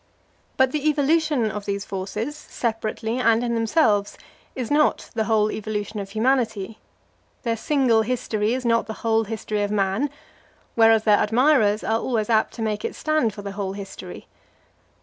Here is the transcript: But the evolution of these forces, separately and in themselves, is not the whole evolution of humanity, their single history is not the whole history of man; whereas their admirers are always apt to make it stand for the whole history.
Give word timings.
But 0.57 0.71
the 0.71 0.89
evolution 0.89 1.51
of 1.51 1.65
these 1.65 1.85
forces, 1.85 2.35
separately 2.35 3.19
and 3.19 3.43
in 3.43 3.53
themselves, 3.53 4.17
is 4.55 4.71
not 4.71 5.11
the 5.13 5.25
whole 5.25 5.51
evolution 5.51 5.99
of 5.99 6.09
humanity, 6.09 6.79
their 7.43 7.55
single 7.55 8.01
history 8.01 8.55
is 8.55 8.65
not 8.65 8.87
the 8.87 8.93
whole 9.05 9.25
history 9.25 9.61
of 9.61 9.69
man; 9.69 10.09
whereas 10.73 11.03
their 11.03 11.19
admirers 11.21 11.83
are 11.83 11.99
always 11.99 12.31
apt 12.31 12.51
to 12.55 12.63
make 12.63 12.83
it 12.83 12.95
stand 12.95 13.31
for 13.31 13.43
the 13.43 13.51
whole 13.51 13.73
history. 13.73 14.25